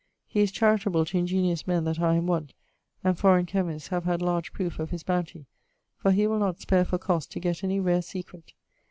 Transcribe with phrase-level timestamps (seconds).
[0.25, 2.53] He is charitable to ingeniose men that are in want,
[3.03, 5.45] and foreigne chymists have had large proofe of his bountie,
[5.95, 8.53] for he will not spare for cost to gett any rare secret.